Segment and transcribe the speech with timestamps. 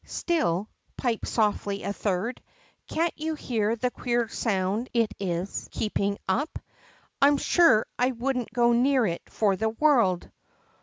[0.03, 2.41] Still," piped softly a third,
[2.89, 6.57] can^t you hear the queer sound it is keeping up?
[7.21, 10.31] Ihn sure I wouldn't go near it for the world."